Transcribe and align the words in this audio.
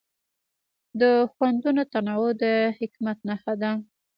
د 1.01 1.01
خوندونو 1.31 1.81
تنوع 1.93 2.31
د 2.43 2.45
حکمت 2.77 3.17
نښه 3.29 3.53
ده. 3.61 3.71